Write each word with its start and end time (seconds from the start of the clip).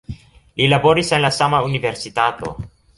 Li 0.61 0.69
laboris 0.71 1.13
en 1.19 1.23
la 1.27 1.33
sama 1.39 1.63
universitato. 1.71 2.55